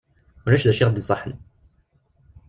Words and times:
Ulac 0.45 0.63
d 0.65 0.67
acu 0.71 0.79
i 0.81 0.85
aɣ-d-iṣaḥen. 0.85 1.33